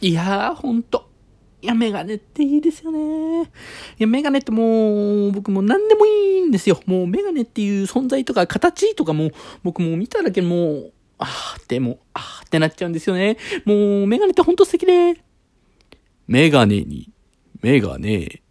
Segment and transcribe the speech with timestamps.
[0.00, 1.10] いやー、ほんと。
[1.62, 3.44] いや、メガネっていいですよね。
[3.44, 3.46] い
[3.98, 6.80] や、メガネってもう、僕も何でもいいんですよ。
[6.86, 9.30] もうメガネっていう存在とか形とかも、
[9.62, 13.38] 僕も見ただけもう、あーでも、あーってなっちゃうんですよね。
[13.64, 15.16] もう、メガネってほんと素敵で。
[16.28, 17.10] メガネに、
[17.62, 18.42] メガネ。